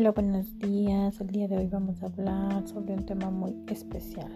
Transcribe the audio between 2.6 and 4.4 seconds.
sobre un tema muy especial.